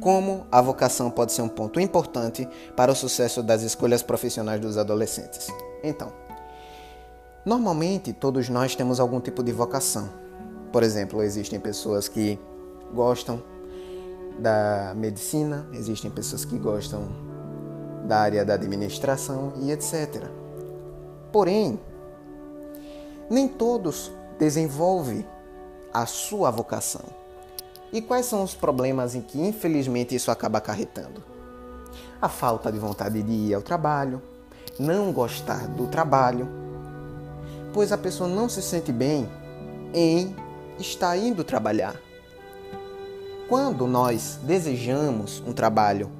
como 0.00 0.46
a 0.50 0.60
vocação 0.60 1.10
pode 1.10 1.32
ser 1.32 1.42
um 1.42 1.48
ponto 1.48 1.80
importante 1.80 2.48
para 2.76 2.92
o 2.92 2.94
sucesso 2.94 3.42
das 3.42 3.62
escolhas 3.62 4.02
profissionais 4.02 4.60
dos 4.60 4.76
adolescentes. 4.76 5.48
Então, 5.82 6.12
normalmente 7.44 8.12
todos 8.12 8.48
nós 8.48 8.74
temos 8.74 9.00
algum 9.00 9.20
tipo 9.20 9.42
de 9.42 9.52
vocação. 9.52 10.08
Por 10.72 10.82
exemplo, 10.82 11.22
existem 11.22 11.60
pessoas 11.60 12.08
que 12.08 12.38
gostam 12.92 13.42
da 14.38 14.92
medicina, 14.96 15.66
existem 15.72 16.10
pessoas 16.10 16.44
que 16.44 16.58
gostam 16.58 17.08
da 18.06 18.18
área 18.18 18.44
da 18.44 18.54
administração 18.54 19.52
e 19.62 19.70
etc. 19.70 20.24
Porém, 21.32 21.80
nem 23.30 23.48
todos 23.48 24.12
desenvolvem 24.38 25.26
a 25.92 26.06
sua 26.06 26.50
vocação. 26.50 27.23
E 27.94 28.02
quais 28.02 28.26
são 28.26 28.42
os 28.42 28.54
problemas 28.54 29.14
em 29.14 29.20
que 29.20 29.40
infelizmente 29.40 30.16
isso 30.16 30.28
acaba 30.28 30.58
acarretando? 30.58 31.22
A 32.20 32.28
falta 32.28 32.72
de 32.72 32.76
vontade 32.76 33.22
de 33.22 33.32
ir 33.32 33.54
ao 33.54 33.62
trabalho, 33.62 34.20
não 34.76 35.12
gostar 35.12 35.68
do 35.68 35.86
trabalho, 35.86 36.48
pois 37.72 37.92
a 37.92 37.96
pessoa 37.96 38.28
não 38.28 38.48
se 38.48 38.60
sente 38.60 38.90
bem 38.90 39.28
em 39.94 40.34
estar 40.76 41.16
indo 41.16 41.44
trabalhar. 41.44 41.94
Quando 43.48 43.86
nós 43.86 44.40
desejamos 44.42 45.40
um 45.46 45.52
trabalho 45.52 46.10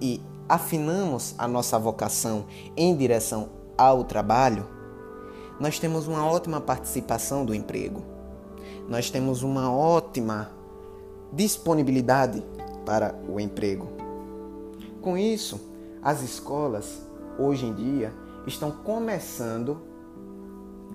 e 0.00 0.22
afinamos 0.48 1.34
a 1.36 1.48
nossa 1.48 1.76
vocação 1.80 2.44
em 2.76 2.94
direção 2.94 3.48
ao 3.76 4.04
trabalho, 4.04 4.68
nós 5.58 5.80
temos 5.80 6.06
uma 6.06 6.24
ótima 6.24 6.60
participação 6.60 7.44
do 7.44 7.52
emprego. 7.52 8.04
Nós 8.88 9.10
temos 9.10 9.42
uma 9.42 9.72
ótima 9.72 10.62
disponibilidade 11.34 12.42
para 12.84 13.14
o 13.28 13.40
emprego. 13.40 13.88
Com 15.00 15.16
isso, 15.18 15.60
as 16.02 16.22
escolas 16.22 17.02
hoje 17.38 17.66
em 17.66 17.74
dia 17.74 18.12
estão 18.46 18.70
começando 18.70 19.80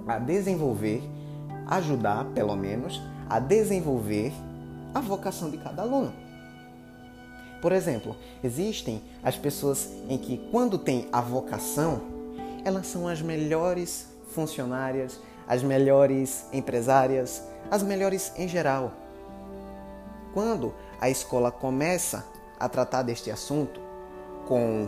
a 0.08 0.18
desenvolver, 0.18 1.04
ajudar 1.68 2.26
pelo 2.34 2.56
menos, 2.56 3.02
a 3.30 3.40
desenvolver 3.40 4.34
a 4.94 5.00
vocação 5.00 5.50
de 5.50 5.58
cada 5.58 5.82
aluno. 5.82 6.14
Por 7.62 7.72
exemplo, 7.72 8.16
existem 8.44 9.02
as 9.22 9.36
pessoas 9.36 9.90
em 10.08 10.18
que, 10.18 10.38
quando 10.52 10.78
têm 10.78 11.08
a 11.12 11.22
vocação, 11.22 12.02
elas 12.64 12.88
são 12.88 13.08
as 13.08 13.22
melhores 13.22 14.08
funcionárias, 14.32 15.20
as 15.48 15.62
melhores 15.62 16.46
empresárias, 16.54 17.44
as 17.70 17.84
melhores 17.84 18.32
em 18.38 18.48
geral. 18.48 18.94
Quando 20.34 20.74
a 21.00 21.10
escola 21.10 21.52
começa 21.52 22.26
a 22.60 22.68
tratar 22.70 23.04
deste 23.04 23.32
assunto 23.32 23.80
com 24.48 24.88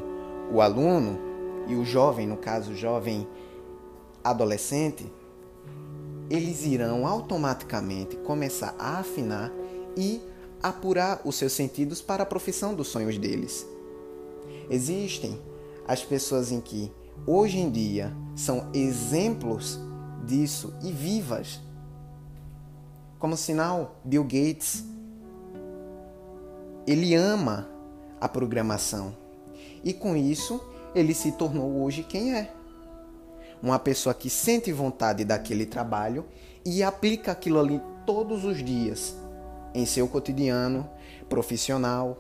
o 0.52 0.62
aluno 0.62 1.20
e 1.68 1.76
o 1.76 1.86
jovem, 1.86 2.28
no 2.28 2.38
caso, 2.38 2.72
o 2.72 2.76
jovem 2.76 3.28
adolescente, 4.24 5.12
eles 6.30 6.66
irão 6.66 7.08
automaticamente 7.08 8.16
começar 8.18 8.76
a 8.78 9.00
afinar 9.00 9.52
e 9.98 10.22
apurar 10.62 11.22
os 11.26 11.36
seus 11.36 11.54
sentidos 11.54 12.02
para 12.02 12.24
a 12.24 12.26
profissão 12.26 12.74
dos 12.74 12.88
sonhos 12.88 13.18
deles. 13.18 13.66
Existem 14.70 15.40
as 15.88 16.04
pessoas 16.04 16.52
em 16.52 16.62
que 16.62 16.92
hoje 17.26 17.58
em 17.58 17.70
dia 17.70 18.16
são 18.36 18.70
exemplos 18.74 19.80
disso 20.26 20.74
e 20.82 20.92
vivas. 20.92 21.60
Como 23.20 23.36
sinal, 23.36 24.00
Bill 24.04 24.24
Gates 24.24 24.84
ele 26.86 27.16
ama 27.16 27.68
a 28.20 28.28
programação 28.28 29.16
e 29.84 29.94
com 29.94 30.16
isso 30.16 30.62
ele 30.94 31.14
se 31.14 31.32
tornou 31.34 31.84
hoje 31.84 32.04
quem 32.04 32.34
é. 32.34 32.54
Uma 33.62 33.80
pessoa 33.80 34.14
que 34.14 34.30
sente 34.30 34.72
vontade 34.72 35.24
daquele 35.24 35.66
trabalho 35.66 36.26
e 36.66 36.84
aplica 36.84 37.32
aquilo 37.32 37.60
ali 37.60 37.82
todos 38.06 38.44
os 38.44 38.64
dias 38.64 39.16
em 39.74 39.86
seu 39.86 40.08
cotidiano 40.08 40.90
profissional, 41.30 42.18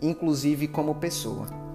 inclusive 0.00 0.66
como 0.66 0.94
pessoa. 0.94 1.69